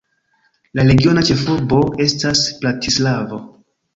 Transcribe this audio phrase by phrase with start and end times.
[0.79, 3.43] La regiona ĉefurbo estas Bratislavo.